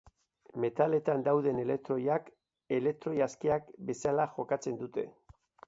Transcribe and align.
Metaletan 0.61 1.25
dauden 1.27 1.59
elektroiak, 1.65 2.33
elektroi 2.79 3.15
askeak 3.29 3.71
bezala 3.93 4.29
jokatzen 4.41 4.85
dute. 4.85 5.09